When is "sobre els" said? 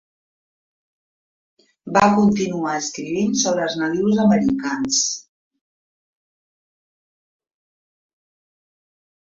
3.43-3.77